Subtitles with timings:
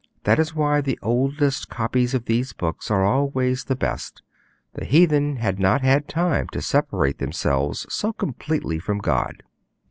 [0.23, 4.23] That is why the oldest copies of these books are always the best;
[4.73, 9.43] the heathen had not had time to separate themselves so completely from God.